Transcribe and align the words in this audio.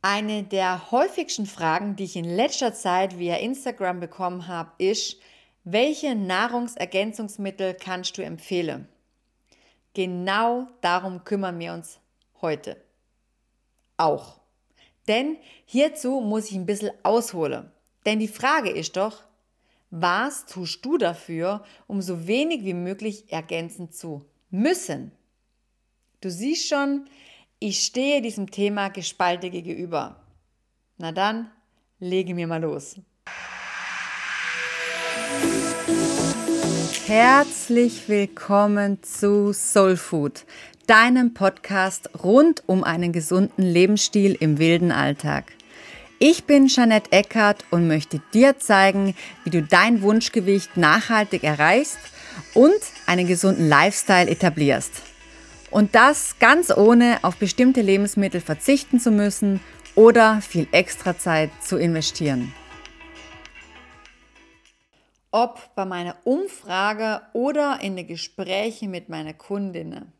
Eine 0.00 0.44
der 0.44 0.92
häufigsten 0.92 1.46
Fragen, 1.46 1.96
die 1.96 2.04
ich 2.04 2.14
in 2.14 2.24
letzter 2.24 2.72
Zeit 2.72 3.18
via 3.18 3.36
Instagram 3.36 3.98
bekommen 3.98 4.46
habe, 4.46 4.70
ist, 4.78 5.18
welche 5.64 6.14
Nahrungsergänzungsmittel 6.14 7.74
kannst 7.74 8.16
du 8.16 8.22
empfehlen? 8.22 8.88
Genau 9.94 10.68
darum 10.80 11.24
kümmern 11.24 11.58
wir 11.58 11.72
uns 11.72 11.98
heute. 12.40 12.76
Auch. 13.96 14.40
Denn 15.08 15.36
hierzu 15.64 16.20
muss 16.20 16.50
ich 16.50 16.54
ein 16.54 16.66
bisschen 16.66 16.92
ausholen. 17.02 17.72
Denn 18.06 18.20
die 18.20 18.28
Frage 18.28 18.70
ist 18.70 18.96
doch, 18.96 19.24
was 19.90 20.46
tust 20.46 20.84
du 20.84 20.98
dafür, 20.98 21.64
um 21.88 22.02
so 22.02 22.28
wenig 22.28 22.64
wie 22.64 22.74
möglich 22.74 23.32
ergänzen 23.32 23.90
zu 23.90 24.24
müssen? 24.50 25.10
Du 26.20 26.30
siehst 26.30 26.68
schon, 26.68 27.08
ich 27.60 27.80
stehe 27.80 28.22
diesem 28.22 28.50
Thema 28.50 28.88
gespalten 28.88 29.50
gegenüber. 29.50 30.16
Na 30.96 31.12
dann, 31.12 31.50
lege 31.98 32.34
mir 32.34 32.46
mal 32.46 32.62
los. 32.62 32.96
Herzlich 37.06 38.08
willkommen 38.08 39.02
zu 39.02 39.52
Soul 39.52 39.96
Food, 39.96 40.44
deinem 40.86 41.34
Podcast 41.34 42.10
rund 42.22 42.62
um 42.66 42.84
einen 42.84 43.12
gesunden 43.12 43.62
Lebensstil 43.64 44.36
im 44.38 44.58
wilden 44.58 44.92
Alltag. 44.92 45.52
Ich 46.20 46.44
bin 46.44 46.66
Jeanette 46.66 47.12
Eckert 47.12 47.64
und 47.70 47.88
möchte 47.88 48.20
dir 48.34 48.58
zeigen, 48.58 49.14
wie 49.44 49.50
du 49.50 49.62
dein 49.62 50.02
Wunschgewicht 50.02 50.76
nachhaltig 50.76 51.44
erreichst 51.44 51.98
und 52.54 52.78
einen 53.06 53.26
gesunden 53.26 53.68
Lifestyle 53.68 54.28
etablierst. 54.28 55.07
Und 55.70 55.94
das 55.94 56.38
ganz 56.38 56.70
ohne 56.74 57.18
auf 57.22 57.36
bestimmte 57.36 57.82
Lebensmittel 57.82 58.40
verzichten 58.40 59.00
zu 59.00 59.10
müssen 59.10 59.60
oder 59.94 60.40
viel 60.40 60.66
extra 60.72 61.18
Zeit 61.18 61.50
zu 61.60 61.76
investieren. 61.76 62.54
Ob 65.30 65.74
bei 65.74 65.84
meiner 65.84 66.16
Umfrage 66.24 67.20
oder 67.34 67.80
in 67.82 67.96
den 67.96 68.06
Gesprächen 68.06 68.90
mit 68.90 69.08
meinen 69.08 69.36
Kundinnen. 69.36 70.12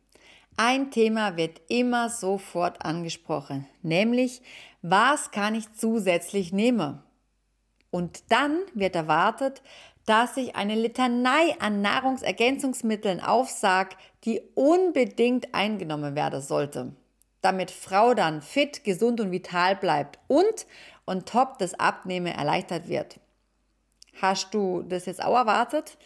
Ein 0.57 0.91
Thema 0.91 1.37
wird 1.37 1.61
immer 1.69 2.11
sofort 2.11 2.85
angesprochen, 2.85 3.67
nämlich 3.83 4.43
was 4.83 5.31
kann 5.31 5.55
ich 5.55 5.73
zusätzlich 5.75 6.53
nehmen? 6.53 7.01
Und 7.91 8.31
dann 8.31 8.59
wird 8.75 8.97
erwartet, 8.97 9.63
dass 10.09 10.39
ich 10.39 10.57
eine 10.57 10.75
Litanei 10.75 11.55
an 11.59 11.83
Nahrungsergänzungsmitteln 11.83 13.21
aufsag, 13.21 13.95
die 14.25 14.41
unbedingt 14.55 15.55
eingenommen 15.55 16.15
werden 16.15 16.41
sollte, 16.41 16.93
damit 17.43 17.71
Frau 17.71 18.15
dann 18.15 18.41
fit, 18.41 18.85
gesund 18.85 19.21
und 19.21 19.33
vital 19.33 19.77
bleibt 19.77 20.19
und 20.27 20.67
on 21.07 21.27
top 21.27 21.59
das 21.59 21.79
Abnehmen 21.79 22.29
erleichtert 22.29 22.89
wird. 22.89 23.21
Hast 24.19 24.55
du 24.55 24.83
das 24.83 25.05
jetzt 25.05 25.23
auch 25.23 25.37
erwartet? 25.37 25.99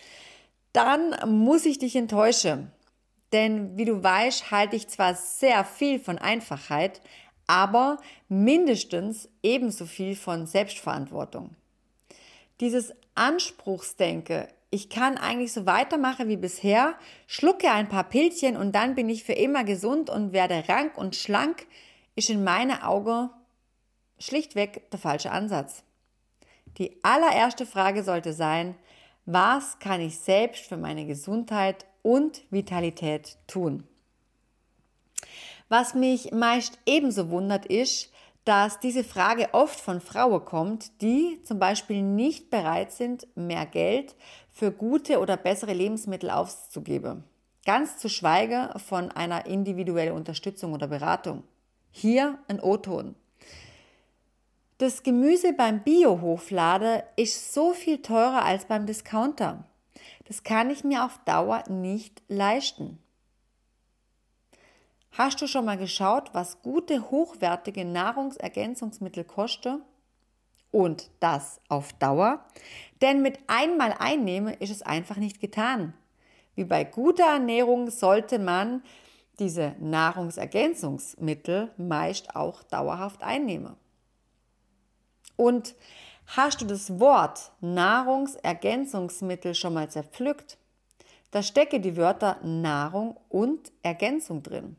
Dann 0.72 1.14
muss 1.30 1.64
ich 1.64 1.78
dich 1.78 1.94
enttäuschen. 1.94 2.72
Denn 3.32 3.78
wie 3.78 3.84
du 3.84 4.02
weißt, 4.02 4.50
halte 4.50 4.74
ich 4.74 4.88
zwar 4.88 5.14
sehr 5.14 5.64
viel 5.64 6.00
von 6.00 6.18
Einfachheit, 6.18 7.00
aber 7.46 7.98
mindestens 8.28 9.28
ebenso 9.44 9.86
viel 9.86 10.16
von 10.16 10.46
Selbstverantwortung. 10.46 11.54
Dieses 12.60 12.92
Anspruchsdenke, 13.14 14.48
ich 14.70 14.88
kann 14.88 15.18
eigentlich 15.18 15.52
so 15.52 15.66
weitermachen 15.66 16.28
wie 16.28 16.36
bisher, 16.36 16.94
schlucke 17.26 17.70
ein 17.70 17.88
paar 17.88 18.04
Pilzchen 18.04 18.56
und 18.56 18.72
dann 18.72 18.94
bin 18.94 19.08
ich 19.08 19.24
für 19.24 19.32
immer 19.32 19.64
gesund 19.64 20.08
und 20.10 20.32
werde 20.32 20.64
rank 20.68 20.96
und 20.96 21.16
schlank, 21.16 21.66
ist 22.14 22.30
in 22.30 22.44
meinen 22.44 22.82
Augen 22.82 23.30
schlichtweg 24.18 24.90
der 24.90 24.98
falsche 24.98 25.30
Ansatz. 25.30 25.82
Die 26.78 26.98
allererste 27.02 27.66
Frage 27.66 28.02
sollte 28.02 28.32
sein, 28.32 28.76
was 29.26 29.78
kann 29.78 30.00
ich 30.00 30.18
selbst 30.18 30.66
für 30.66 30.76
meine 30.76 31.06
Gesundheit 31.06 31.86
und 32.02 32.42
Vitalität 32.50 33.36
tun? 33.46 33.86
Was 35.68 35.94
mich 35.94 36.32
meist 36.32 36.78
ebenso 36.86 37.30
wundert 37.30 37.66
ist, 37.66 38.11
dass 38.44 38.80
diese 38.80 39.04
Frage 39.04 39.48
oft 39.52 39.78
von 39.78 40.00
Frauen 40.00 40.44
kommt, 40.44 41.00
die 41.00 41.40
zum 41.44 41.58
Beispiel 41.58 42.02
nicht 42.02 42.50
bereit 42.50 42.92
sind, 42.92 43.26
mehr 43.36 43.66
Geld 43.66 44.16
für 44.50 44.72
gute 44.72 45.20
oder 45.20 45.36
bessere 45.36 45.72
Lebensmittel 45.72 46.30
auszugeben. 46.30 47.24
Ganz 47.64 47.98
zu 47.98 48.08
schweigen 48.08 48.68
von 48.80 49.12
einer 49.12 49.46
individuellen 49.46 50.14
Unterstützung 50.14 50.72
oder 50.72 50.88
Beratung. 50.88 51.44
Hier 51.92 52.38
ein 52.48 52.60
O-Ton. 52.60 53.14
Das 54.78 55.04
Gemüse 55.04 55.52
beim 55.52 55.84
Bio-Hoflader 55.84 57.04
ist 57.14 57.54
so 57.54 57.72
viel 57.72 58.02
teurer 58.02 58.44
als 58.44 58.64
beim 58.64 58.86
Discounter. 58.86 59.64
Das 60.26 60.42
kann 60.42 60.70
ich 60.70 60.82
mir 60.82 61.04
auf 61.04 61.20
Dauer 61.24 61.62
nicht 61.68 62.22
leisten. 62.26 62.98
Hast 65.14 65.42
du 65.42 65.46
schon 65.46 65.66
mal 65.66 65.76
geschaut, 65.76 66.30
was 66.32 66.62
gute, 66.62 67.10
hochwertige 67.10 67.84
Nahrungsergänzungsmittel 67.84 69.24
kosten? 69.24 69.82
Und 70.70 71.10
das 71.20 71.60
auf 71.68 71.92
Dauer? 71.92 72.46
Denn 73.02 73.20
mit 73.20 73.38
einmal 73.46 73.94
einnehmen 73.98 74.54
ist 74.54 74.70
es 74.70 74.80
einfach 74.80 75.16
nicht 75.16 75.38
getan. 75.38 75.92
Wie 76.54 76.64
bei 76.64 76.84
guter 76.84 77.26
Ernährung 77.26 77.90
sollte 77.90 78.38
man 78.38 78.82
diese 79.38 79.76
Nahrungsergänzungsmittel 79.80 81.72
meist 81.76 82.34
auch 82.34 82.62
dauerhaft 82.62 83.22
einnehmen. 83.22 83.76
Und 85.36 85.74
hast 86.26 86.62
du 86.62 86.64
das 86.64 86.98
Wort 87.00 87.52
Nahrungsergänzungsmittel 87.60 89.54
schon 89.54 89.74
mal 89.74 89.90
zerpflückt? 89.90 90.56
Da 91.32 91.42
stecke 91.42 91.80
die 91.80 91.98
Wörter 91.98 92.38
Nahrung 92.42 93.18
und 93.28 93.72
Ergänzung 93.82 94.42
drin. 94.42 94.76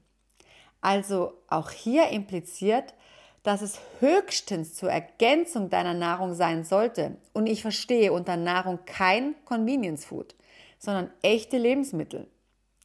Also 0.83 1.31
auch 1.47 1.71
hier 1.71 2.09
impliziert, 2.09 2.93
dass 3.41 3.61
es 3.61 3.79
höchstens 4.01 4.75
zur 4.75 4.91
Ergänzung 4.91 5.69
deiner 5.69 5.93
Nahrung 5.93 6.33
sein 6.33 6.65
sollte. 6.65 7.15
Und 7.31 7.47
ich 7.47 7.61
verstehe 7.61 8.11
unter 8.11 8.35
Nahrung 8.35 8.79
kein 8.85 9.33
Convenience 9.45 10.03
Food, 10.03 10.35
sondern 10.77 11.09
echte 11.21 11.57
Lebensmittel. 11.57 12.27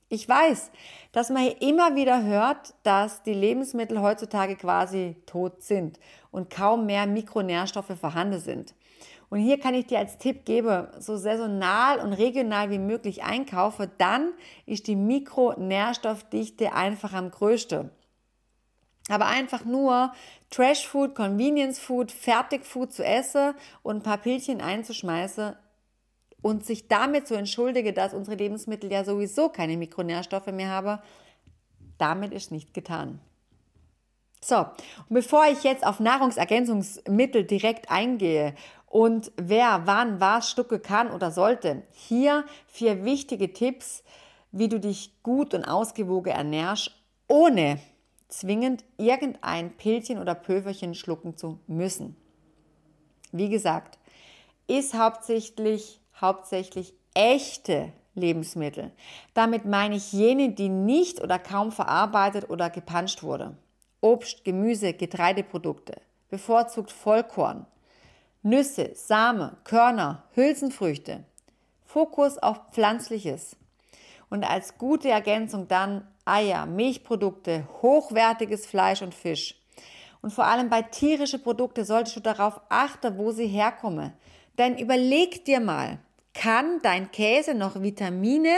Ich 0.09 0.29
weiß, 0.29 0.71
dass 1.11 1.29
man 1.31 1.43
hier 1.43 1.61
immer 1.61 1.97
wieder 1.97 2.23
hört, 2.23 2.73
dass 2.85 3.25
die 3.25 3.35
Lebensmittel 3.35 4.01
heutzutage 4.01 4.55
quasi 4.55 5.17
tot 5.27 5.65
sind 5.65 5.99
und 6.31 6.51
kaum 6.51 6.87
mehr 6.87 7.05
Mikronährstoffe 7.05 7.99
vorhanden 8.01 8.39
sind. 8.39 8.75
Und 9.31 9.41
hier 9.41 9.61
kann 9.61 9.75
ich 9.75 9.87
dir 9.87 9.99
als 9.99 10.19
Tipp 10.19 10.45
geben, 10.45 10.89
so 10.99 11.17
saisonal 11.17 11.99
und 11.99 12.15
regional 12.15 12.71
wie 12.71 12.79
möglich 12.79 13.23
einkaufe, 13.25 13.91
dann 13.99 14.33
ist 14.65 14.87
die 14.87 14.97
Mikronährstoffdichte 14.97 16.73
einfach 16.73 17.13
am 17.13 17.31
größten. 17.31 17.91
Aber 19.11 19.27
einfach 19.27 19.65
nur 19.65 20.13
Trash 20.51 20.87
Food, 20.87 21.15
Convenience 21.15 21.79
Food, 21.79 22.11
Fertigfood 22.11 22.93
zu 22.93 23.05
essen 23.05 23.55
und 23.83 23.97
ein 23.97 24.03
paar 24.03 24.19
Pilchen 24.19 24.61
einzuschmeißen 24.61 25.55
und 26.41 26.65
sich 26.65 26.89
damit 26.89 27.27
zu 27.27 27.35
entschuldigen, 27.35 27.95
dass 27.95 28.15
unsere 28.15 28.37
Lebensmittel 28.37 28.91
ja 28.91 29.05
sowieso 29.05 29.49
keine 29.49 29.77
Mikronährstoffe 29.77 30.53
mehr 30.53 30.71
haben, 30.71 31.01
damit 31.99 32.33
ist 32.33 32.53
nicht 32.53 32.73
getan. 32.73 33.21
So, 34.41 34.59
und 34.59 34.69
bevor 35.11 35.47
ich 35.47 35.65
jetzt 35.65 35.85
auf 35.85 35.99
Nahrungsergänzungsmittel 35.99 37.45
direkt 37.45 37.91
eingehe 37.91 38.55
und 38.89 39.33
wer 39.37 39.83
wann 39.85 40.21
was 40.21 40.51
stucke 40.51 40.79
kann 40.79 41.11
oder 41.11 41.31
sollte. 41.31 41.83
Hier 41.93 42.45
vier 42.67 43.05
wichtige 43.05 43.53
Tipps, 43.53 44.03
wie 44.51 44.69
du 44.69 44.81
dich 44.81 45.23
gut 45.23 45.55
und 45.55 45.65
ausgewogen 45.65 46.33
ernährst, 46.33 46.93
ohne 47.27 47.79
zwingend 48.29 48.85
irgendein 48.97 49.77
Pilzchen 49.77 50.19
oder 50.19 50.35
Pöferchen 50.35 50.95
schlucken 50.95 51.37
zu 51.37 51.61
müssen. 51.67 52.17
Wie 53.33 53.49
gesagt, 53.49 53.99
ist 54.67 54.95
hauptsächlich, 54.95 56.01
hauptsächlich 56.19 56.95
echte 57.15 57.93
Lebensmittel. 58.15 58.91
Damit 59.35 59.65
meine 59.65 59.97
ich 59.97 60.13
jene, 60.13 60.51
die 60.51 60.69
nicht 60.69 61.23
oder 61.23 61.39
kaum 61.39 61.73
verarbeitet 61.73 62.51
oder 62.51 62.71
gepanscht 62.71 63.23
wurde. 63.23 63.57
Obst, 64.01 64.45
Gemüse, 64.45 64.93
Getreideprodukte, 64.93 66.01
bevorzugt 66.29 66.93
Vollkorn, 66.93 67.67
Nüsse, 68.43 68.93
Same, 68.95 69.57
Körner, 69.65 70.25
Hülsenfrüchte. 70.35 71.25
Fokus 71.85 72.39
auf 72.39 72.61
Pflanzliches. 72.73 73.57
Und 74.31 74.45
als 74.45 74.79
gute 74.79 75.09
Ergänzung 75.09 75.67
dann 75.69 76.07
Eier, 76.25 76.67
Milchprodukte, 76.67 77.67
hochwertiges 77.83 78.67
Fleisch 78.67 79.03
und 79.03 79.15
Fisch. 79.15 79.57
Und 80.21 80.33
vor 80.33 80.45
allem 80.45 80.69
bei 80.69 80.83
tierischen 80.83 81.43
Produkten 81.43 81.85
solltest 81.85 82.17
du 82.17 82.21
darauf 82.21 82.61
achten, 82.69 83.19
wo 83.19 83.33
sie 83.33 83.47
herkommen. 83.47 84.13
Denn 84.59 84.79
überleg 84.79 85.45
dir 85.45 85.61
mal, 85.61 85.99
kann 86.35 86.81
dein 86.83 87.11
Käse 87.11 87.55
noch 87.55 87.81
Vitamine, 87.81 88.55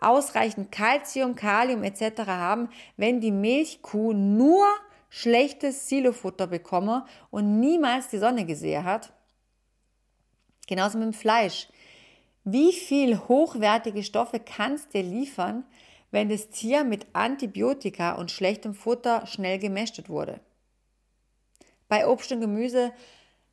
ausreichend 0.00 0.70
Kalzium, 0.70 1.34
Kalium 1.34 1.82
etc. 1.82 2.22
haben, 2.26 2.68
wenn 2.96 3.20
die 3.20 3.32
Milchkuh 3.32 4.12
nur 4.12 4.66
schlechtes 5.08 5.88
Silofutter 5.88 6.46
bekomme 6.46 7.06
und 7.30 7.60
niemals 7.60 8.08
die 8.08 8.18
Sonne 8.18 8.44
gesehen 8.44 8.84
hat? 8.84 9.12
Genauso 10.66 10.98
mit 10.98 11.06
dem 11.06 11.14
Fleisch. 11.14 11.68
Wie 12.44 12.72
viel 12.72 13.18
hochwertige 13.18 14.02
Stoffe 14.02 14.40
kannst 14.40 14.94
du 14.94 15.02
dir 15.02 15.08
liefern, 15.08 15.64
wenn 16.10 16.28
das 16.28 16.50
Tier 16.50 16.84
mit 16.84 17.06
Antibiotika 17.12 18.12
und 18.12 18.30
schlechtem 18.30 18.74
Futter 18.74 19.26
schnell 19.26 19.58
gemästet 19.58 20.08
wurde? 20.08 20.40
Bei 21.88 22.06
Obst 22.06 22.32
und 22.32 22.40
Gemüse 22.40 22.92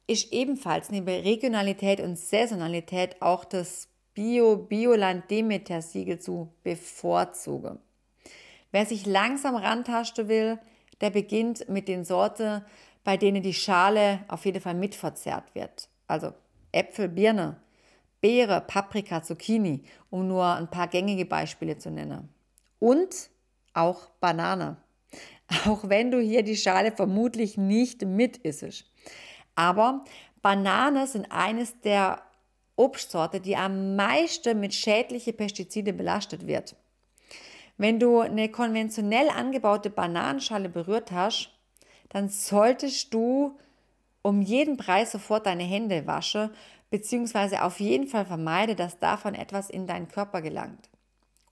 ist 0.07 0.31
ebenfalls 0.31 0.91
neben 0.91 1.07
Regionalität 1.07 1.99
und 1.99 2.19
Saisonalität 2.19 3.21
auch 3.21 3.45
das 3.45 3.87
Bio-Bioland-Demeter-Siegel 4.13 6.19
zu 6.19 6.53
bevorzugen. 6.63 7.79
Wer 8.71 8.85
sich 8.85 9.05
langsam 9.05 9.55
rantasten 9.55 10.27
will, 10.27 10.59
der 11.01 11.09
beginnt 11.09 11.67
mit 11.69 11.87
den 11.87 12.03
Sorten, 12.03 12.63
bei 13.03 13.17
denen 13.17 13.43
die 13.43 13.53
Schale 13.53 14.19
auf 14.27 14.45
jeden 14.45 14.61
Fall 14.61 14.73
mitverzerrt 14.73 15.53
wird. 15.53 15.89
Also 16.07 16.33
Äpfel, 16.71 17.07
Birne, 17.07 17.57
Beere, 18.21 18.61
Paprika, 18.61 19.21
Zucchini, 19.21 19.83
um 20.09 20.27
nur 20.27 20.45
ein 20.45 20.69
paar 20.69 20.87
gängige 20.87 21.25
Beispiele 21.25 21.77
zu 21.77 21.91
nennen. 21.91 22.29
Und 22.79 23.29
auch 23.73 24.09
Banane. 24.19 24.77
Auch 25.67 25.87
wenn 25.89 26.09
du 26.09 26.19
hier 26.19 26.41
die 26.41 26.57
Schale 26.57 26.91
vermutlich 26.91 27.57
nicht 27.57 28.01
mit 28.03 28.37
isst. 28.37 28.85
Aber 29.53 30.03
Banane 30.41 31.07
sind 31.07 31.31
eines 31.31 31.79
der 31.81 32.21
Obstsorte, 32.75 33.39
die 33.39 33.55
am 33.55 33.95
meisten 33.95 34.59
mit 34.59 34.73
schädlichen 34.73 35.37
Pestiziden 35.37 35.95
belastet 35.95 36.47
wird. 36.47 36.75
Wenn 37.77 37.99
du 37.99 38.19
eine 38.19 38.49
konventionell 38.49 39.29
angebaute 39.29 39.89
Bananenschale 39.89 40.69
berührt 40.69 41.11
hast, 41.11 41.49
dann 42.09 42.29
solltest 42.29 43.13
du 43.13 43.57
um 44.21 44.41
jeden 44.41 44.77
Preis 44.77 45.11
sofort 45.11 45.45
deine 45.45 45.63
Hände 45.63 46.07
waschen, 46.07 46.49
beziehungsweise 46.89 47.63
auf 47.63 47.79
jeden 47.79 48.07
Fall 48.07 48.25
vermeide, 48.25 48.75
dass 48.75 48.99
davon 48.99 49.35
etwas 49.35 49.69
in 49.69 49.87
deinen 49.87 50.07
Körper 50.07 50.41
gelangt. 50.41 50.89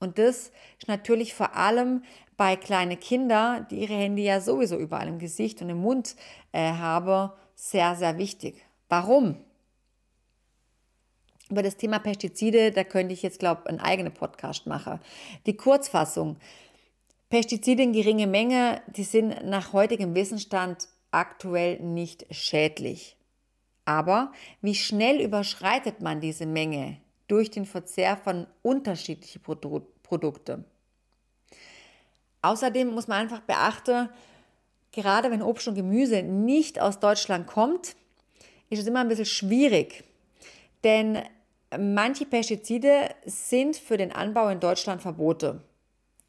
Und 0.00 0.18
das 0.18 0.50
ist 0.78 0.88
natürlich 0.88 1.34
vor 1.34 1.54
allem 1.54 2.02
bei 2.36 2.56
kleinen 2.56 2.98
Kindern, 2.98 3.66
die 3.70 3.80
ihre 3.80 3.94
Hände 3.94 4.22
ja 4.22 4.40
sowieso 4.40 4.76
überall 4.76 5.08
im 5.08 5.18
Gesicht 5.18 5.62
und 5.62 5.68
im 5.68 5.78
Mund 5.78 6.16
äh, 6.52 6.72
haben, 6.72 7.30
sehr, 7.54 7.94
sehr 7.94 8.18
wichtig. 8.18 8.64
Warum? 8.88 9.36
Über 11.50 11.62
das 11.62 11.76
Thema 11.76 11.98
Pestizide, 11.98 12.70
da 12.70 12.84
könnte 12.84 13.12
ich 13.12 13.22
jetzt, 13.22 13.38
glaube 13.38 13.62
ich, 13.64 13.68
einen 13.68 13.80
eigenen 13.80 14.14
Podcast 14.14 14.66
machen. 14.66 15.00
Die 15.46 15.56
Kurzfassung. 15.56 16.36
Pestizide 17.28 17.82
in 17.82 17.92
geringe 17.92 18.26
Menge, 18.26 18.80
die 18.86 19.04
sind 19.04 19.44
nach 19.44 19.72
heutigem 19.72 20.14
Wissensstand 20.14 20.88
aktuell 21.10 21.80
nicht 21.80 22.26
schädlich. 22.30 23.16
Aber 23.84 24.32
wie 24.62 24.74
schnell 24.74 25.20
überschreitet 25.20 26.00
man 26.00 26.20
diese 26.20 26.46
Menge 26.46 26.98
durch 27.28 27.50
den 27.50 27.66
Verzehr 27.66 28.16
von 28.16 28.46
unterschiedlichen 28.62 29.42
Produkten? 29.42 30.64
Außerdem 32.42 32.88
muss 32.88 33.08
man 33.08 33.18
einfach 33.18 33.40
beachten, 33.40 34.08
gerade 34.92 35.30
wenn 35.30 35.42
Obst 35.42 35.68
und 35.68 35.74
Gemüse 35.74 36.22
nicht 36.22 36.80
aus 36.80 37.00
Deutschland 37.00 37.46
kommt, 37.46 37.96
ist 38.70 38.80
es 38.80 38.86
immer 38.86 39.00
ein 39.00 39.08
bisschen 39.08 39.26
schwierig. 39.26 40.04
Denn 40.84 41.22
manche 41.78 42.26
Pestizide 42.26 43.10
sind 43.24 43.76
für 43.76 43.96
den 43.96 44.12
Anbau 44.12 44.48
in 44.48 44.60
Deutschland 44.60 45.02
verboten, 45.02 45.62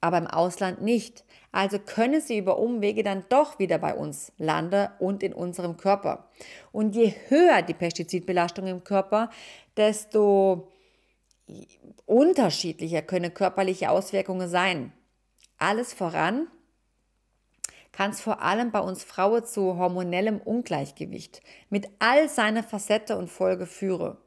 aber 0.02 0.18
im 0.18 0.28
Ausland 0.28 0.82
nicht. 0.82 1.24
Also 1.52 1.80
können 1.80 2.22
sie 2.22 2.38
über 2.38 2.60
Umwege 2.60 3.02
dann 3.02 3.24
doch 3.30 3.60
wieder 3.60 3.78
bei 3.78 3.96
uns 3.96 4.34
landen 4.38 4.90
und 5.00 5.24
in 5.24 5.34
unserem 5.34 5.78
Körper. 5.78 6.30
Und 6.72 6.96
je 6.96 7.14
höher 7.30 7.62
die 7.62 7.74
Pestizidbelastung 7.74 8.68
im 8.68 8.84
Körper, 8.84 9.30
desto 9.78 10.72
unterschiedlicher 12.06 13.02
können 13.02 13.34
körperliche 13.34 13.90
Auswirkungen 13.90 14.50
sein. 14.50 14.92
Alles 15.58 15.94
voran 15.94 16.48
kann 17.92 18.12
es 18.12 18.20
vor 18.20 18.42
allem 18.42 18.72
bei 18.72 18.80
uns 18.82 19.04
Frauen 19.04 19.46
zu 19.46 19.78
hormonellem 19.78 20.42
Ungleichgewicht 20.42 21.42
mit 21.70 21.88
all 22.00 22.28
seiner 22.28 22.62
Facette 22.62 23.18
und 23.18 23.30
Folge 23.30 23.66
führen. 23.66 24.18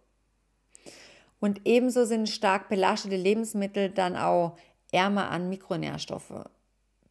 Und 1.40 1.60
ebenso 1.64 2.04
sind 2.04 2.28
stark 2.28 2.68
belastete 2.68 3.16
Lebensmittel 3.16 3.90
dann 3.90 4.16
auch 4.16 4.56
ärmer 4.90 5.30
an 5.30 5.48
Mikronährstoffe, 5.48 6.48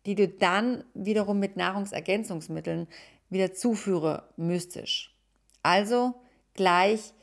die 0.06 0.15
du 0.15 0.27
dann 0.27 0.83
wiederum 0.94 1.39
mit 1.39 1.56
Nahrungsergänzungsmitteln 1.56 2.88
wieder 3.29 3.53
zuführen 3.53 4.21
müsstest. 4.35 5.12
Also 5.63 6.15
gleich 6.53 7.13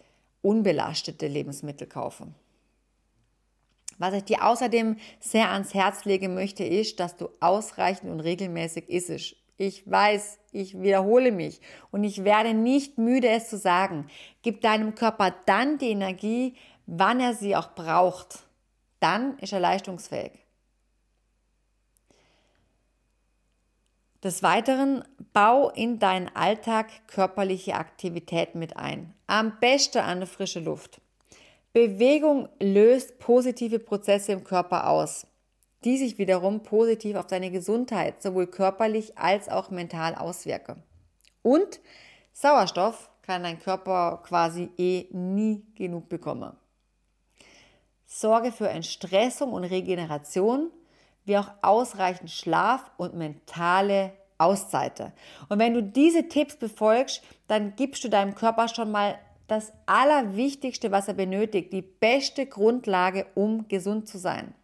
unbelastete 0.43 1.27
Lebensmittel 1.27 1.87
kaufen. 1.87 2.35
Was 3.99 4.15
ich 4.15 4.25
dir 4.25 4.45
außerdem 4.45 4.97
sehr 5.21 5.51
ans 5.51 5.73
Herz 5.73 6.05
legen 6.05 6.35
möchte, 6.35 6.65
ist, 6.65 7.01
dass 7.01 7.17
du 7.17 7.29
ausreichend 7.41 8.11
und 8.11 8.21
regelmäßig 8.21 8.89
isst. 8.89 9.37
Ich 9.57 9.89
weiß, 9.89 10.39
ich 10.51 10.81
wiederhole 10.81 11.31
mich 11.31 11.61
und 11.93 12.03
ich 12.03 12.25
werde 12.25 12.55
nicht 12.55 12.99
müde, 12.99 13.29
es 13.29 13.49
zu 13.49 13.57
sagen. 13.57 14.09
Gib 14.43 14.63
deinem 14.63 14.97
Körper 14.97 15.33
dann 15.47 15.79
die 15.79 15.91
Energie, 15.91 16.57
wann 16.87 17.21
er 17.21 17.35
sie 17.35 17.57
auch 17.57 17.75
braucht. 17.75 18.41
Dann 19.01 19.39
ist 19.39 19.53
er 19.53 19.61
leistungsfähig. 19.61 20.33
Des 24.23 24.43
Weiteren 24.43 25.05
bau 25.35 25.69
in 25.69 25.99
deinen 25.99 26.35
Alltag 26.35 26.87
körperliche 27.09 27.75
Aktivität 27.75 28.55
mit 28.55 28.77
ein. 28.77 29.15
Am 29.27 29.59
besten 29.61 29.99
an 29.99 30.21
der 30.21 30.27
frische 30.27 30.61
Luft. 30.61 31.03
Bewegung 31.75 32.49
löst 32.59 33.19
positive 33.19 33.79
Prozesse 33.79 34.33
im 34.33 34.45
Körper 34.45 34.89
aus, 34.89 35.27
die 35.85 35.99
sich 35.99 36.17
wiederum 36.17 36.63
positiv 36.63 37.17
auf 37.17 37.27
deine 37.27 37.51
Gesundheit 37.51 38.23
sowohl 38.23 38.47
körperlich 38.47 39.19
als 39.19 39.51
auch 39.51 39.71
mental 39.71 40.15
auswirken. 40.15 40.83
Und 41.43 41.81
Sauerstoff 42.33 43.11
kann 43.21 43.43
dein 43.43 43.59
Körper 43.59 44.23
quasi 44.25 44.71
eh 44.79 45.07
nie 45.11 45.67
genug 45.75 46.09
bekommen. 46.09 46.57
Sorge 48.21 48.53
für 48.53 48.69
Entstressung 48.69 49.53
und 49.53 49.65
Regeneration, 49.65 50.71
wie 51.25 51.37
auch 51.37 51.51
ausreichend 51.63 52.31
Schlaf 52.31 52.93
und 52.97 53.15
mentale 53.15 54.13
Auszeiten. 54.39 55.13
Und 55.49 55.59
wenn 55.59 55.75
du 55.75 55.83
diese 55.83 56.29
Tipps 56.29 56.57
befolgst, 56.57 57.23
dann 57.49 57.75
gibst 57.75 58.05
du 58.05 58.09
deinem 58.09 58.37
Körper 58.37 58.69
schon 58.69 58.93
mal 58.93 59.19
das 59.49 59.73
Allerwichtigste, 59.87 60.93
was 60.93 61.09
er 61.09 61.15
benötigt, 61.15 61.73
die 61.73 61.83
beste 61.83 62.47
Grundlage, 62.47 63.27
um 63.35 63.67
gesund 63.67 64.09
zu 64.09 64.19
sein. 64.19 64.55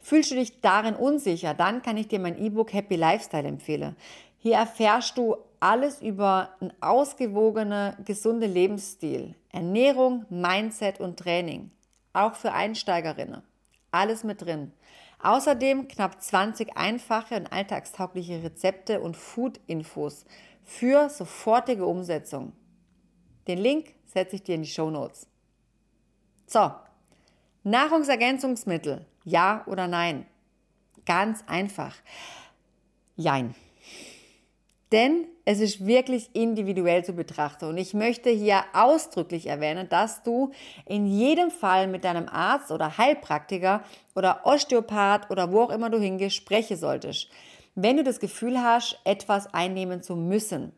Fühlst 0.00 0.30
du 0.30 0.36
dich 0.36 0.62
darin 0.62 0.94
unsicher, 0.94 1.52
dann 1.52 1.82
kann 1.82 1.98
ich 1.98 2.08
dir 2.08 2.18
mein 2.18 2.42
E-Book 2.42 2.72
Happy 2.72 2.96
Lifestyle 2.96 3.46
empfehlen. 3.46 3.94
Hier 4.38 4.56
erfährst 4.56 5.18
du 5.18 5.36
alles 5.64 6.02
über 6.02 6.50
einen 6.60 6.74
ausgewogenen, 6.82 7.96
gesunden 8.04 8.52
Lebensstil, 8.52 9.34
Ernährung, 9.50 10.26
Mindset 10.28 11.00
und 11.00 11.18
Training. 11.18 11.70
Auch 12.12 12.34
für 12.34 12.52
Einsteigerinnen. 12.52 13.40
Alles 13.90 14.24
mit 14.24 14.42
drin. 14.42 14.72
Außerdem 15.22 15.88
knapp 15.88 16.20
20 16.20 16.76
einfache 16.76 17.36
und 17.36 17.50
alltagstaugliche 17.50 18.42
Rezepte 18.42 19.00
und 19.00 19.16
Food-Infos 19.16 20.26
für 20.64 21.08
sofortige 21.08 21.86
Umsetzung. 21.86 22.52
Den 23.48 23.56
Link 23.56 23.94
setze 24.04 24.36
ich 24.36 24.42
dir 24.42 24.56
in 24.56 24.64
die 24.64 24.68
Show 24.68 24.90
Notes. 24.90 25.26
So, 26.46 26.72
Nahrungsergänzungsmittel, 27.62 29.06
ja 29.24 29.64
oder 29.66 29.88
nein? 29.88 30.26
Ganz 31.06 31.42
einfach. 31.46 31.96
Jein. 33.16 33.54
Denn 34.92 35.28
es 35.44 35.60
ist 35.60 35.86
wirklich 35.86 36.30
individuell 36.34 37.04
zu 37.04 37.12
betrachten. 37.12 37.66
Und 37.66 37.76
ich 37.76 37.94
möchte 37.94 38.30
hier 38.30 38.64
ausdrücklich 38.72 39.46
erwähnen, 39.46 39.88
dass 39.88 40.22
du 40.22 40.52
in 40.86 41.06
jedem 41.06 41.50
Fall 41.50 41.86
mit 41.86 42.04
deinem 42.04 42.28
Arzt 42.28 42.70
oder 42.70 42.96
Heilpraktiker 42.96 43.82
oder 44.14 44.40
Osteopath 44.44 45.30
oder 45.30 45.52
wo 45.52 45.62
auch 45.62 45.70
immer 45.70 45.90
du 45.90 45.98
hingehst, 45.98 46.36
sprechen 46.36 46.76
solltest 46.76 47.28
wenn 47.74 47.96
du 47.96 48.04
das 48.04 48.20
Gefühl 48.20 48.62
hast, 48.62 48.98
etwas 49.04 49.52
einnehmen 49.52 50.02
zu 50.02 50.16
müssen. 50.16 50.72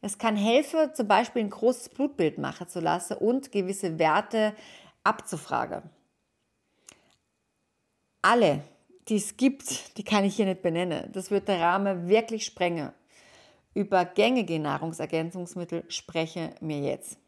Es 0.00 0.18
kann 0.18 0.36
helfen, 0.36 0.94
zum 0.94 1.08
Beispiel 1.08 1.42
ein 1.42 1.50
großes 1.50 1.88
Blutbild 1.90 2.38
machen 2.38 2.68
zu 2.68 2.80
lassen 2.80 3.16
und 3.16 3.50
gewisse 3.50 3.98
Werte 3.98 4.54
abzufragen. 5.02 5.82
Alle, 8.22 8.62
die 9.08 9.16
es 9.16 9.36
gibt, 9.36 9.96
die 9.96 10.04
kann 10.04 10.24
ich 10.24 10.36
hier 10.36 10.46
nicht 10.46 10.62
benennen. 10.62 11.10
Das 11.12 11.30
wird 11.30 11.48
der 11.48 11.60
Rahmen 11.60 12.08
wirklich 12.08 12.44
sprengen. 12.44 12.92
Über 13.74 14.04
gängige 14.04 14.58
Nahrungsergänzungsmittel 14.58 15.84
spreche 15.88 16.54
mir 16.60 16.80
jetzt. 16.80 17.18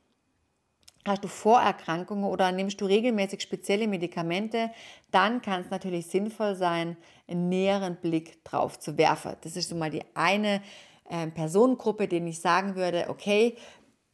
Hast 1.06 1.25
du 1.25 1.28
Vorerkrankungen 1.28 2.25
oder 2.25 2.52
nimmst 2.52 2.80
du 2.80 2.85
regelmäßig 2.85 3.40
spezielle 3.40 3.88
Medikamente, 3.88 4.70
dann 5.11 5.40
kann 5.40 5.62
es 5.62 5.70
natürlich 5.70 6.06
sinnvoll 6.06 6.54
sein, 6.54 6.97
einen 7.26 7.49
näheren 7.49 7.97
Blick 7.97 8.44
drauf 8.44 8.78
zu 8.78 8.99
werfen. 8.99 9.35
Das 9.40 9.56
ist 9.56 9.70
so 9.70 9.76
mal 9.76 9.90
die 9.90 10.04
eine 10.14 10.61
äh, 11.09 11.26
Personengruppe, 11.28 12.06
denen 12.06 12.26
ich 12.26 12.40
sagen 12.40 12.76
würde, 12.76 13.06
okay, 13.09 13.56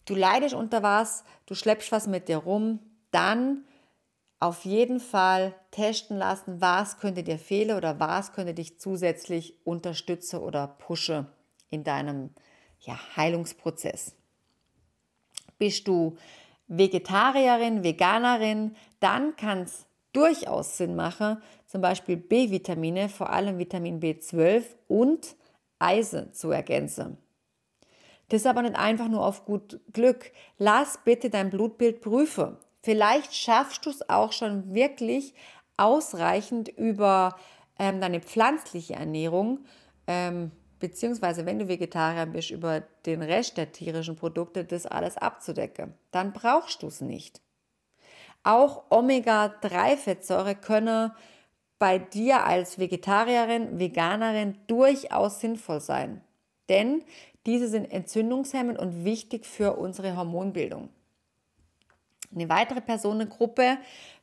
du 0.05 0.15
leidest 0.15 0.55
unter 0.55 0.85
was, 0.85 1.25
du 1.47 1.55
schleppst 1.55 1.91
was 1.91 2.07
mit 2.07 2.29
dir 2.29 2.39
rum, 2.39 2.79
dann 3.11 3.65
auf 4.39 4.65
jeden 4.65 5.01
Fall 5.01 5.55
testen 5.73 6.19
lassen, 6.19 6.61
was 6.61 6.99
könnte 6.99 7.25
dir 7.25 7.39
fehlen 7.39 7.77
oder 7.77 7.99
was 7.99 8.33
könnte 8.33 8.55
dich 8.55 8.79
zusätzlich 8.79 9.67
unterstützen 9.67 10.39
oder 10.39 10.69
pushen 10.69 11.27
in 11.71 11.85
deinem 11.85 12.31
ja, 12.81 12.99
Heilungsprozess. 13.17 14.15
Bist 15.59 15.89
du 15.89 16.17
Vegetarierin, 16.69 17.83
Veganerin, 17.83 18.77
dann 19.01 19.37
kann 19.37 19.63
es 19.63 19.87
durchaus 20.13 20.77
Sinn 20.77 20.97
machen, 20.97 21.43
zum 21.67 21.81
Beispiel 21.81 22.17
B-Vitamine, 22.17 23.09
vor 23.09 23.31
allem 23.31 23.59
Vitamin 23.59 24.01
B12 24.01 24.65
und 24.89 25.37
Eisen 25.79 26.33
zu 26.33 26.51
ergänzen. 26.51 27.19
Das 28.29 28.41
ist 28.41 28.47
aber 28.47 28.63
nicht 28.63 28.77
einfach 28.77 29.09
nur 29.09 29.25
auf 29.25 29.45
gut 29.45 29.81
Glück. 29.93 30.33
Lass 30.59 30.99
bitte 31.05 31.31
dein 31.31 31.51
Blutbild 31.51 32.01
prüfen. 32.01 32.57
Vielleicht 32.83 33.35
schaffst 33.35 33.87
du 33.87 33.91
es 33.91 34.09
auch 34.09 34.33
schon 34.33 34.75
wirklich 34.75 35.35
ausreichend 35.77 36.69
über 36.69 37.37
ähm, 37.79 38.01
deine 38.01 38.21
pflanzliche 38.21 38.95
Ernährung, 38.95 39.65
ähm, 40.07 40.51
beziehungsweise 40.79 41.47
wenn 41.47 41.59
du 41.59 41.69
Vegetarier 41.69 42.27
bist, 42.27 42.51
über 42.51 42.83
den 43.07 43.23
Rest 43.23 43.57
der 43.57 43.73
tierischen 43.73 44.17
Produkte 44.17 44.65
das 44.65 44.87
alles 44.87 45.17
abzudecken. 45.17 45.95
Dann 46.11 46.33
brauchst 46.33 46.83
du 46.83 46.89
es 46.89 47.01
nicht. 47.01 47.41
Auch 48.43 48.85
Omega-3-Fettsäure 48.91 50.55
können 50.55 51.13
bei 51.79 51.99
dir 51.99 52.45
als 52.45 52.79
Vegetarierin, 52.79 53.79
Veganerin 53.79 54.57
durchaus 54.67 55.41
sinnvoll 55.41 55.81
sein. 55.81 56.23
Denn 56.69 57.03
diese 57.45 57.69
sind 57.69 57.91
entzündungshemmend 57.91 58.79
und 58.79 59.05
wichtig 59.05 59.47
für 59.47 59.77
unsere 59.77 60.17
Hormonbildung. 60.17 60.89
Eine 62.35 62.49
weitere 62.49 62.81
Personengruppe, 62.81 63.79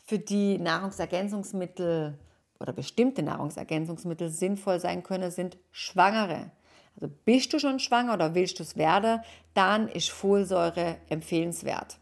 für 0.06 0.20
die 0.20 0.58
Nahrungsergänzungsmittel 0.58 2.18
oder 2.64 2.74
bestimmte 2.74 3.22
Nahrungsergänzungsmittel 3.22 4.30
sinnvoll 4.30 4.80
sein 4.80 5.04
können, 5.04 5.30
sind 5.30 5.58
Schwangere. 5.72 6.50
Also 6.96 7.14
bist 7.26 7.52
du 7.52 7.60
schon 7.60 7.80
schwanger 7.80 8.14
oder 8.14 8.36
willst 8.36 8.58
du 8.58 8.64
es 8.64 8.78
werden, 8.78 9.20
dann 9.54 9.90
ist 9.90 10.10
Folsäure 10.10 10.96
empfehlenswert. 11.10 11.98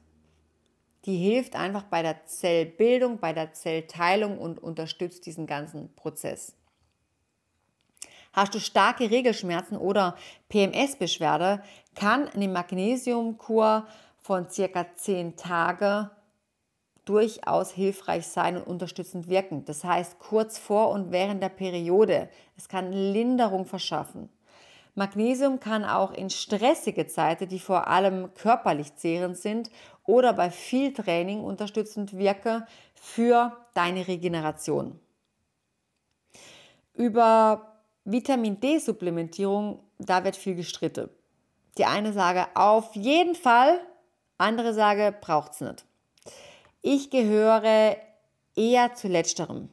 Die 1.06 1.18
hilft 1.18 1.56
einfach 1.56 1.84
bei 1.84 2.03
der 2.03 2.25
Zellbildung, 2.25 3.18
bei 3.18 3.34
der 3.34 3.53
Zellteilung 3.53 4.38
und 4.38 4.62
unterstützt 4.62 5.25
diesen 5.25 5.48
ganzen 5.48 5.94
Prozess. 5.96 6.56
Hast 8.32 8.53
du 8.53 8.60
starke 8.60 9.10
Regelschmerzen 9.10 9.77
oder 9.77 10.15
PMS-Beschwerde, 10.50 11.63
kann 11.96 12.30
eine 12.30 12.48
Magnesiumkur 12.48 13.88
von 14.22 14.48
circa 14.50 14.94
10 14.94 15.36
Tagen 15.38 16.12
durchaus 17.12 17.72
hilfreich 17.72 18.25
sein 18.25 18.56
und 18.56 18.63
unterstützend 18.63 19.27
wirken. 19.27 19.65
Das 19.65 19.84
heißt, 19.84 20.18
kurz 20.20 20.58
vor 20.58 20.91
und 20.91 21.12
während 21.12 21.44
der 21.44 21.50
Periode. 21.50 22.30
Es 22.56 22.70
kann 22.70 22.94
Linderung 22.94 23.65
verschaffen. 23.65 24.30
Magnesium 24.96 25.60
kann 25.60 25.84
auch 25.84 26.13
in 26.13 26.30
stressige 26.30 27.08
Zeiten, 27.08 27.50
die 27.50 27.60
vor 27.60 27.88
allem 27.88 28.34
körperlich 28.34 28.96
zehrend 28.96 29.38
sind, 29.38 29.70
oder 30.06 30.34
bei 30.34 30.50
viel 30.50 30.94
Training 30.94 31.44
unterstützend 31.44 32.18
wirken 32.18 32.65
für 32.96 33.58
deine 33.74 34.08
Regeneration. 34.08 34.98
Über 36.94 37.77
Vitamin 38.06 38.60
D-Supplementierung, 38.60 39.80
da 40.00 40.24
wird 40.24 40.36
viel 40.38 40.56
gestritten. 40.56 41.10
Die 41.77 41.86
eine 41.86 42.13
sage 42.13 42.48
auf 42.56 42.96
jeden 42.96 43.36
Fall, 43.36 43.80
andere 44.38 44.74
sage 44.74 45.13
braucht 45.20 45.53
es 45.53 45.62
nicht. 45.62 45.86
Ich 46.81 47.11
gehöre 47.11 47.95
eher 48.55 48.93
zu 48.95 49.07
letzterem 49.07 49.69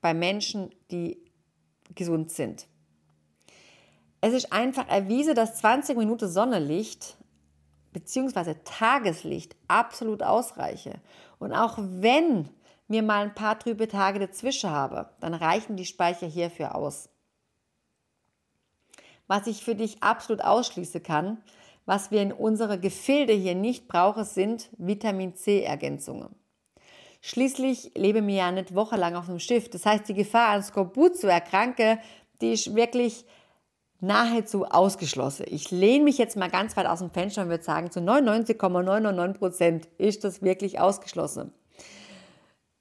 bei 0.00 0.14
Menschen, 0.14 0.74
die 0.90 1.22
gesund 1.94 2.30
sind. 2.30 2.66
Es 4.20 4.32
ist 4.32 4.52
einfach 4.52 4.88
erwiesen, 4.88 5.34
dass 5.34 5.56
20 5.58 5.96
Minuten 5.96 6.28
Sonnenlicht 6.28 7.16
bzw. 7.92 8.54
Tageslicht 8.64 9.54
absolut 9.68 10.22
ausreiche. 10.22 11.00
Und 11.38 11.52
auch 11.52 11.78
wenn 11.78 12.48
wir 12.88 13.02
mal 13.02 13.24
ein 13.24 13.34
paar 13.34 13.58
trübe 13.58 13.86
Tage 13.86 14.18
dazwischen 14.18 14.70
habe, 14.70 15.10
dann 15.20 15.34
reichen 15.34 15.76
die 15.76 15.84
Speicher 15.84 16.26
hierfür 16.26 16.74
aus. 16.74 17.10
Was 19.26 19.46
ich 19.46 19.62
für 19.62 19.74
dich 19.74 20.02
absolut 20.02 20.42
ausschließen 20.42 21.02
kann, 21.02 21.42
was 21.88 22.10
wir 22.10 22.20
in 22.20 22.32
unserer 22.32 22.76
Gefilde 22.76 23.32
hier 23.32 23.54
nicht 23.54 23.88
brauchen, 23.88 24.22
sind 24.22 24.68
Vitamin 24.76 25.34
C-Ergänzungen. 25.34 26.28
Schließlich 27.22 27.92
lebe 27.94 28.20
mir 28.20 28.36
ja 28.36 28.52
nicht 28.52 28.74
wochenlang 28.74 29.16
auf 29.16 29.24
dem 29.24 29.38
Schiff. 29.38 29.70
Das 29.70 29.86
heißt, 29.86 30.06
die 30.06 30.12
Gefahr, 30.12 30.48
an 30.50 30.62
Skorbut 30.62 31.16
zu 31.16 31.28
erkranken, 31.28 31.98
die 32.42 32.52
ist 32.52 32.74
wirklich 32.74 33.24
nahezu 34.00 34.66
ausgeschlossen. 34.66 35.46
Ich 35.48 35.70
lehne 35.70 36.04
mich 36.04 36.18
jetzt 36.18 36.36
mal 36.36 36.50
ganz 36.50 36.76
weit 36.76 36.84
aus 36.84 36.98
dem 36.98 37.10
Fenster 37.10 37.40
und 37.40 37.48
würde 37.48 37.64
sagen, 37.64 37.90
zu 37.90 38.02
99,999 38.02 39.38
Prozent 39.38 39.88
ist 39.96 40.24
das 40.24 40.42
wirklich 40.42 40.78
ausgeschlossen. 40.78 41.54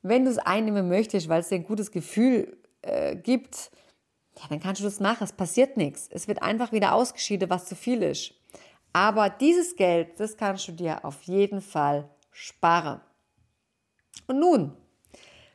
Wenn 0.02 0.26
du 0.26 0.32
es 0.32 0.38
einnehmen 0.38 0.90
möchtest, 0.90 1.30
weil 1.30 1.40
es 1.40 1.48
dir 1.48 1.56
ein 1.56 1.64
gutes 1.64 1.92
Gefühl 1.92 2.58
äh, 2.82 3.16
gibt, 3.16 3.72
ja, 4.36 4.44
dann 4.50 4.60
kannst 4.60 4.82
du 4.82 4.86
das 4.86 5.00
machen. 5.00 5.24
Es 5.24 5.32
passiert 5.32 5.78
nichts. 5.78 6.10
Es 6.12 6.28
wird 6.28 6.44
einfach 6.44 6.74
wieder 6.74 6.94
ausgeschieden, 6.94 7.50
was 7.50 7.68
zu 7.68 7.76
viel 7.78 8.04
ist. 8.04 8.34
Aber 8.98 9.30
dieses 9.30 9.76
Geld, 9.76 10.20
das 10.20 10.38
kannst 10.38 10.68
du 10.70 10.72
dir 10.72 11.06
auf 11.06 11.22
jeden 11.22 11.62
Fall 11.62 12.10
sparen. 12.32 13.00
Und 14.26 14.40
nun, 14.40 14.74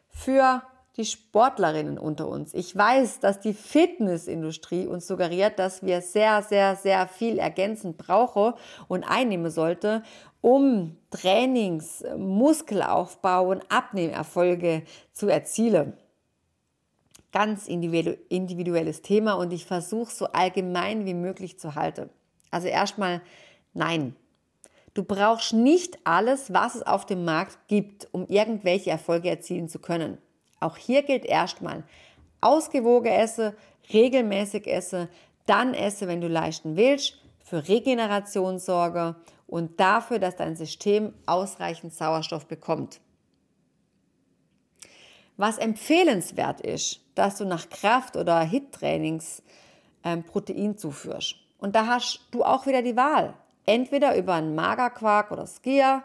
für 0.06 0.62
die 0.96 1.04
Sportlerinnen 1.04 1.98
unter 1.98 2.28
uns. 2.28 2.54
Ich 2.54 2.76
weiß, 2.76 3.18
dass 3.18 3.40
die 3.40 3.52
Fitnessindustrie 3.52 4.86
uns 4.86 5.08
suggeriert, 5.08 5.58
dass 5.58 5.82
wir 5.82 6.02
sehr, 6.02 6.44
sehr, 6.44 6.76
sehr 6.76 7.08
viel 7.08 7.40
ergänzend 7.40 7.98
brauchen 7.98 8.54
und 8.86 9.02
einnehmen 9.02 9.50
sollte, 9.50 10.04
um 10.40 10.96
Trainings, 11.10 12.04
Muskelaufbau 12.16 13.50
und 13.50 13.64
Abnehmerfolge 13.72 14.84
zu 15.12 15.26
erzielen. 15.26 15.94
Ganz 17.32 17.66
individuelles 17.66 19.02
Thema 19.02 19.32
und 19.32 19.52
ich 19.52 19.66
versuche 19.66 20.12
so 20.12 20.26
allgemein 20.26 21.06
wie 21.06 21.14
möglich 21.14 21.58
zu 21.58 21.74
halten. 21.74 22.08
Also 22.52 22.68
erstmal 22.68 23.20
nein. 23.74 24.14
Du 24.94 25.02
brauchst 25.02 25.54
nicht 25.54 25.98
alles, 26.04 26.52
was 26.52 26.76
es 26.76 26.82
auf 26.82 27.06
dem 27.06 27.24
Markt 27.24 27.58
gibt, 27.66 28.06
um 28.12 28.26
irgendwelche 28.28 28.90
Erfolge 28.90 29.30
erzielen 29.30 29.68
zu 29.68 29.80
können. 29.80 30.18
Auch 30.60 30.76
hier 30.76 31.02
gilt 31.02 31.24
erstmal, 31.24 31.82
ausgewogen 32.40 33.10
esse, 33.10 33.56
regelmäßig 33.92 34.66
esse, 34.66 35.08
dann 35.46 35.74
esse, 35.74 36.06
wenn 36.06 36.20
du 36.20 36.28
leisten 36.28 36.76
willst, 36.76 37.18
für 37.42 37.66
Regeneration 37.68 38.58
sorge 38.58 39.16
und 39.46 39.80
dafür, 39.80 40.18
dass 40.18 40.36
dein 40.36 40.56
System 40.56 41.14
ausreichend 41.26 41.94
Sauerstoff 41.94 42.46
bekommt. 42.46 43.00
Was 45.36 45.58
empfehlenswert 45.58 46.60
ist, 46.60 47.00
dass 47.14 47.38
du 47.38 47.44
nach 47.44 47.68
Kraft- 47.68 48.16
oder 48.16 48.40
HIT-Trainings 48.40 49.42
ähm, 50.04 50.22
Protein 50.24 50.76
zuführst. 50.76 51.41
Und 51.62 51.76
da 51.76 51.86
hast 51.86 52.18
du 52.32 52.42
auch 52.42 52.66
wieder 52.66 52.82
die 52.82 52.96
Wahl. 52.96 53.34
Entweder 53.66 54.16
über 54.16 54.34
einen 54.34 54.56
Magerquark 54.56 55.30
oder 55.30 55.46
Skier 55.46 56.02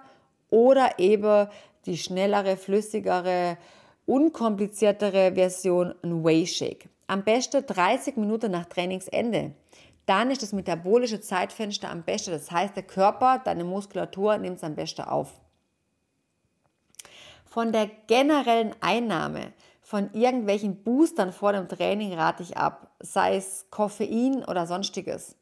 oder 0.52 1.00
eben 1.00 1.48
die 1.88 1.98
schnellere, 1.98 2.58
flüssigere, 2.58 3.58
unkompliziertere 4.06 5.34
Version, 5.34 5.96
ein 6.04 6.24
Whey 6.24 6.46
Shake. 6.46 6.88
Am 7.08 7.24
besten 7.24 7.66
30 7.66 8.18
Minuten 8.18 8.52
nach 8.52 8.66
Trainingsende. 8.66 9.56
Dann 10.06 10.30
ist 10.30 10.44
das 10.44 10.54
metabolische 10.54 11.22
Zeitfenster 11.22 11.90
am 11.90 12.04
besten. 12.04 12.32
Das 12.34 12.52
heißt, 12.52 12.76
der 12.76 12.84
Körper, 12.84 13.42
deine 13.44 13.64
Muskulatur 13.64 14.38
nimmt 14.38 14.58
es 14.58 14.64
am 14.64 14.76
besten 14.76 15.06
auf. 15.06 15.34
Von 17.46 17.72
der 17.72 17.90
generellen 18.06 18.76
Einnahme 18.80 19.54
von 19.82 20.14
irgendwelchen 20.14 20.84
Boostern 20.84 21.32
vor 21.34 21.54
dem 21.54 21.68
Training 21.68 22.14
rate 22.14 22.44
ich 22.44 22.58
ab, 22.58 22.92
sei 23.00 23.38
es 23.38 23.66
Koffein 23.72 24.44
oder 24.46 24.68
sonstiges. 24.68 25.36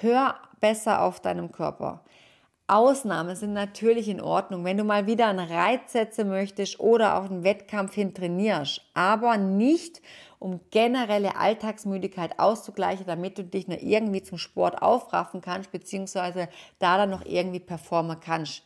Hör 0.00 0.36
besser 0.60 1.02
auf 1.02 1.20
deinem 1.20 1.52
Körper. 1.52 2.04
Ausnahmen 2.66 3.34
sind 3.34 3.54
natürlich 3.54 4.08
in 4.08 4.20
Ordnung, 4.20 4.62
wenn 4.64 4.76
du 4.76 4.84
mal 4.84 5.06
wieder 5.06 5.28
einen 5.28 5.50
Reiz 5.50 5.92
setzen 5.92 6.28
möchtest 6.28 6.78
oder 6.78 7.16
auf 7.16 7.30
einen 7.30 7.42
Wettkampf 7.42 7.94
hin 7.94 8.12
trainierst, 8.12 8.82
aber 8.92 9.38
nicht 9.38 10.02
um 10.38 10.60
generelle 10.70 11.36
Alltagsmüdigkeit 11.36 12.38
auszugleichen, 12.38 13.06
damit 13.06 13.38
du 13.38 13.44
dich 13.44 13.68
noch 13.68 13.78
irgendwie 13.80 14.22
zum 14.22 14.36
Sport 14.36 14.82
aufraffen 14.82 15.40
kannst, 15.40 15.72
beziehungsweise 15.72 16.48
da 16.78 16.98
dann 16.98 17.10
noch 17.10 17.24
irgendwie 17.24 17.60
performen 17.60 18.20
kannst. 18.20 18.62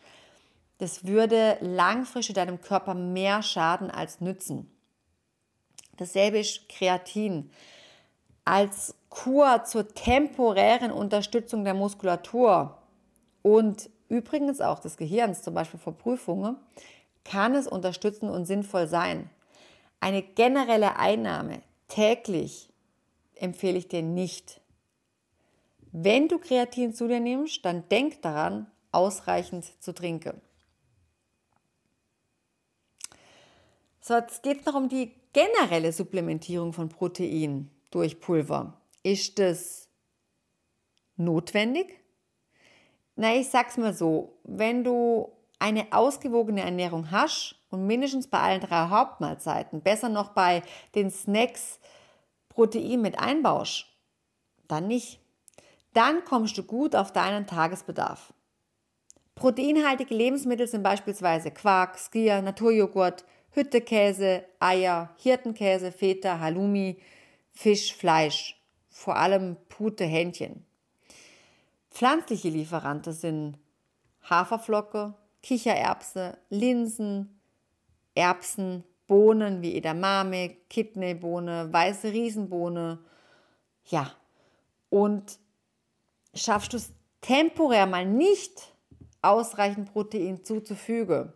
Das 0.79 1.07
würde 1.07 1.59
langfristig 1.61 2.35
deinem 2.35 2.61
Körper 2.61 2.95
mehr 2.95 3.43
schaden 3.43 3.89
als 3.89 4.21
nützen. 4.21 4.69
Dasselbe 5.97 6.41
ist 6.41 6.69
Kreatin. 6.69 7.51
Als 8.45 8.95
Kur 9.09 9.65
zur 9.65 9.89
temporären 9.89 10.91
Unterstützung 10.91 11.65
der 11.65 11.75
Muskulatur 11.75 12.79
und 13.43 13.91
übrigens 14.09 14.61
auch 14.61 14.79
des 14.79 14.97
Gehirns, 14.97 15.43
zum 15.43 15.55
Beispiel 15.55 15.79
vor 15.79 15.93
Prüfungen, 15.93 16.57
kann 17.25 17.55
es 17.55 17.69
unterstützen 17.69 18.29
und 18.29 18.47
sinnvoll 18.47 18.89
sein. 18.89 19.31
Eine 20.01 20.23
generelle 20.23 20.97
Einnahme 20.97 21.63
täglich 21.89 22.71
empfehle 23.35 23.79
ich 23.79 23.89
dir 23.89 24.03
nicht. 24.03 24.61
Wenn 25.93 26.29
du 26.29 26.39
Kreatin 26.39 26.95
zu 26.95 27.07
dir 27.07 27.21
nimmst, 27.21 27.65
dann 27.65 27.89
denk 27.91 28.23
daran, 28.23 28.67
ausreichend 28.93 29.67
zu 29.83 29.93
trinken. 29.93 30.41
So, 34.01 34.15
jetzt 34.15 34.43
geht 34.43 34.61
es 34.61 34.67
noch 34.67 34.75
um 34.75 34.89
die 34.89 35.13
generelle 35.33 35.93
Supplementierung 35.93 36.73
von 36.73 36.89
Protein 36.89 37.71
durch 37.95 38.21
Pulver. 38.21 38.81
Ist 39.03 39.39
das 39.39 39.89
notwendig? 41.17 42.01
Na, 43.15 43.35
ich 43.35 43.49
sag's 43.49 43.77
mal 43.77 43.95
so, 43.95 44.39
wenn 44.45 44.85
du 44.85 45.31
eine 45.59 45.87
ausgewogene 45.93 46.63
Ernährung 46.63 47.11
hast 47.11 47.55
und 47.71 47.87
mindestens 47.87 48.27
bei 48.27 48.41
allen 48.41 48.61
drei 48.61 48.89
Hauptmahlzeiten, 48.89 49.81
besser 49.81 50.09
noch 50.09 50.31
bei 50.31 50.63
den 50.95 51.11
Snacks 51.11 51.79
Protein 52.49 53.01
mit 53.01 53.19
einbaust, 53.19 53.87
dann 54.67 54.89
nicht. 54.89 55.21
Dann 55.93 56.25
kommst 56.25 56.57
du 56.59 56.63
gut 56.63 56.97
auf 56.97 57.13
deinen 57.13 57.47
Tagesbedarf. 57.47 58.33
Proteinhaltige 59.35 60.15
Lebensmittel 60.15 60.67
sind 60.67 60.83
beispielsweise 60.83 61.51
Quark, 61.51 61.99
Skier, 61.99 62.43
Naturjoghurt, 62.43 63.25
Hüttekäse, 63.51 64.45
Eier, 64.61 65.11
Hirtenkäse, 65.19 65.93
Feta, 65.93 66.39
Halloumi, 66.39 66.99
Fisch, 67.53 67.95
Fleisch, 67.95 68.61
vor 68.91 69.17
allem 69.17 69.57
Pute, 69.69 70.05
Hähnchen. 70.05 70.65
Pflanzliche 71.91 72.49
Lieferanten 72.49 73.13
sind 73.13 73.59
Haferflocke, 74.29 75.15
Kichererbse, 75.43 76.39
Linsen, 76.49 77.41
Erbsen, 78.15 78.85
Bohnen 79.07 79.61
wie 79.61 79.77
Edamame, 79.77 80.57
Kidneybohne, 80.71 81.73
weiße 81.73 82.13
Riesenbohne. 82.13 82.99
Ja, 83.87 84.13
und 84.89 85.39
schaffst 86.35 86.73
du 86.73 86.79
es 86.79 86.93
temporär 87.21 87.87
mal 87.87 88.07
nicht 88.07 88.73
ausreichend 89.21 89.93
Protein 89.93 90.45
zuzufügen, 90.45 91.33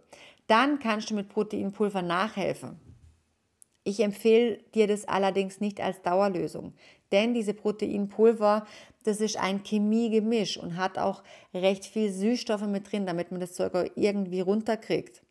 dann 0.46 0.78
kannst 0.78 1.10
du 1.10 1.14
mit 1.14 1.28
Proteinpulver 1.28 2.02
nachhelfen. 2.02 2.80
Ich 3.88 4.00
empfehle 4.00 4.58
dir 4.74 4.88
das 4.88 5.06
allerdings 5.06 5.60
nicht 5.60 5.80
als 5.80 6.02
Dauerlösung, 6.02 6.72
denn 7.12 7.34
diese 7.34 7.54
Proteinpulver, 7.54 8.66
das 9.04 9.20
ist 9.20 9.36
ein 9.36 9.62
Chemiegemisch 9.62 10.56
und 10.56 10.76
hat 10.76 10.98
auch 10.98 11.22
recht 11.54 11.84
viel 11.84 12.10
Süßstoffe 12.10 12.66
mit 12.66 12.90
drin, 12.90 13.06
damit 13.06 13.30
man 13.30 13.38
das 13.38 13.52
Zeug 13.52 13.92
irgendwie 13.94 14.40
runterkriegt. 14.40 15.22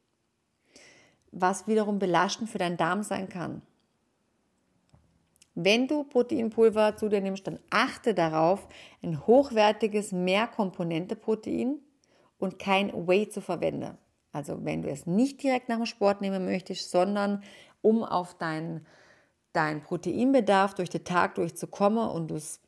Was 1.33 1.67
wiederum 1.67 1.99
belastend 1.99 2.49
für 2.49 2.57
deinen 2.57 2.77
Darm 2.77 3.03
sein 3.03 3.27
kann. 3.27 3.61
Wenn 5.53 5.89
du 5.89 6.05
Proteinpulver 6.05 6.95
zu 6.95 7.09
dir 7.09 7.19
nimmst, 7.19 7.47
dann 7.47 7.59
achte 7.69 8.13
darauf, 8.13 8.69
ein 9.03 9.27
hochwertiges 9.27 10.13
Mehrkomponente-Protein 10.13 11.79
und 12.37 12.57
kein 12.57 13.05
Whey 13.05 13.27
zu 13.27 13.41
verwenden. 13.41 13.97
Also 14.31 14.63
wenn 14.63 14.81
du 14.81 14.89
es 14.89 15.05
nicht 15.05 15.43
direkt 15.43 15.67
nach 15.67 15.77
dem 15.77 15.85
Sport 15.85 16.21
nehmen 16.21 16.45
möchtest, 16.45 16.91
sondern 16.91 17.43
um 17.85 18.03
auf 18.03 18.33
deinen 18.37 18.85
dein 19.53 19.81
Proteinbedarf 19.81 20.73
durch 20.73 20.89
den 20.89 21.05
Tag 21.05 21.35
durchzukommen 21.35 22.09
und 22.09 22.27
du 22.29 22.35
es 22.35 22.59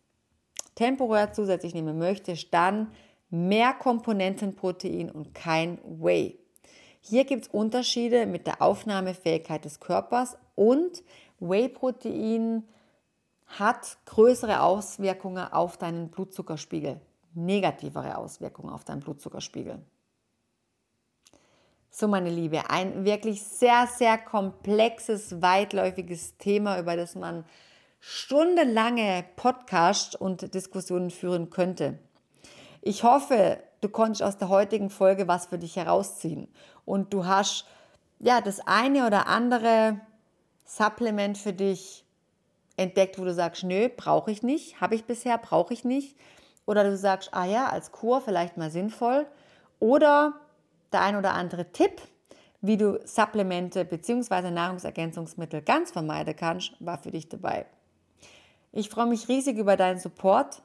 temporär 0.76 1.34
zusätzlich 1.34 1.74
nehmen 1.74 1.98
möchtest, 1.98 2.54
dann 2.54 2.92
mehr 3.30 3.74
Komponentenprotein 3.74 5.12
und 5.12 5.36
kein 5.36 5.80
Whey. 5.84 6.39
Hier 7.02 7.26
gibt 7.26 7.44
es 7.44 7.48
Unterschiede 7.50 8.26
mit 8.26 8.48
der 8.48 8.62
Aufnahmefähigkeit 8.62 9.65
des 9.65 9.80
Körpers 9.80 10.38
und 10.56 11.04
Whey-Protein 11.39 12.63
hat 13.46 13.98
größere 14.06 14.62
Auswirkungen 14.62 15.52
auf 15.52 15.78
deinen 15.78 16.10
Blutzuckerspiegel, 16.10 17.00
negativere 17.34 18.18
Auswirkungen 18.18 18.74
auf 18.74 18.84
deinen 18.84 19.02
Blutzuckerspiegel. 19.02 19.82
So, 21.89 22.08
meine 22.08 22.30
Liebe, 22.30 22.69
ein 22.69 23.06
wirklich 23.06 23.43
sehr, 23.43 23.88
sehr 23.88 24.17
komplexes, 24.17 25.41
weitläufiges 25.41 26.38
Thema, 26.38 26.80
über 26.80 26.95
das 26.95 27.15
man 27.15 27.43
stundenlange 28.00 29.26
Podcast 29.36 30.15
und 30.15 30.54
Diskussionen 30.54 31.10
führen 31.10 31.50
könnte. 31.50 31.97
Ich 32.82 33.04
hoffe, 33.04 33.58
du 33.82 33.89
konntest 33.89 34.21
aus 34.21 34.38
der 34.38 34.50
heutigen 34.50 34.89
Folge 34.89 35.28
was 35.28 35.47
für 35.47 35.58
dich 35.58 35.76
herausziehen 35.76 36.47
und 36.86 37.13
du 37.13 37.26
hast 37.26 37.65
ja 38.19 38.41
das 38.41 38.60
eine 38.65 39.08
oder 39.08 39.28
andere 39.28 40.00
Supplement 40.65 41.38
für 41.38 41.54
dich 41.54 42.06
entdeckt, 42.76 43.17
wo 43.17 43.26
du 43.26 43.34
sagst, 43.34 43.63
nö, 43.63 43.89
brauche 43.89 44.32
ich 44.32 44.43
nicht, 44.43 44.80
habe 44.80 44.95
ich 44.95 45.06
bisher, 45.06 45.38
brauche 45.38 45.73
ich 45.73 45.84
nicht. 45.84 46.15
Oder 46.65 46.84
du 46.84 46.95
sagst, 46.97 47.34
ah 47.34 47.45
ja, 47.45 47.69
als 47.69 47.91
Kur 47.91 48.21
vielleicht 48.21 48.58
mal 48.58 48.69
sinnvoll. 48.69 49.26
Oder 49.80 50.34
der 50.91 51.02
ein 51.02 51.15
oder 51.15 51.34
andere 51.34 51.71
Tipp, 51.71 52.02
wie 52.62 52.78
du 52.78 53.00
Supplemente 53.06 53.86
bzw. 53.86 54.52
Nahrungsergänzungsmittel 54.52 55.62
ganz 55.62 55.91
vermeiden 55.91 56.36
kannst, 56.36 56.73
war 56.80 56.97
für 56.97 57.12
dich 57.12 57.30
dabei. 57.30 57.65
Ich 58.71 58.89
freue 58.89 59.08
mich 59.08 59.28
riesig 59.28 59.58
über 59.58 59.78
deinen 59.78 60.00
Support, 60.00 60.62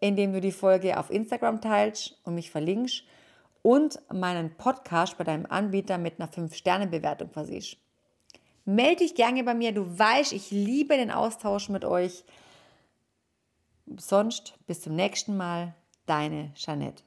indem 0.00 0.32
du 0.32 0.40
die 0.40 0.52
Folge 0.52 0.98
auf 0.98 1.10
Instagram 1.10 1.60
teilst 1.60 2.18
und 2.24 2.34
mich 2.34 2.50
verlinkst 2.50 3.04
und 3.62 4.00
meinen 4.12 4.56
Podcast 4.56 5.16
bei 5.16 5.24
deinem 5.24 5.46
Anbieter 5.46 5.96
mit 5.98 6.20
einer 6.20 6.28
5-Sterne-Bewertung 6.28 7.30
versiehst. 7.30 7.76
Melde 8.64 8.96
dich 8.96 9.14
gerne 9.14 9.42
bei 9.44 9.54
mir, 9.54 9.72
du 9.72 9.98
weißt, 9.98 10.32
ich 10.32 10.50
liebe 10.50 10.96
den 10.96 11.10
Austausch 11.10 11.68
mit 11.68 11.84
euch. 11.84 12.24
Sonst 13.96 14.54
bis 14.66 14.80
zum 14.80 14.94
nächsten 14.94 15.36
Mal, 15.36 15.74
deine 16.06 16.52
Jeanette. 16.54 17.02